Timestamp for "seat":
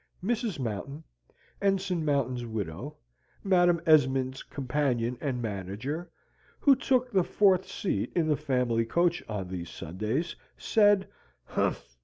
7.67-8.11